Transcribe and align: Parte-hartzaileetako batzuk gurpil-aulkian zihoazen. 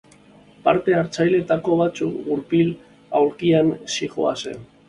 Parte-hartzaileetako 0.67 1.77
batzuk 1.83 2.17
gurpil-aulkian 2.31 3.73
zihoazen. 3.97 4.69